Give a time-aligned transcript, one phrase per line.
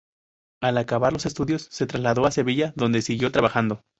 [0.63, 3.83] Al acabar los estudios se trasladó a Sevilla donde siguió trabajando.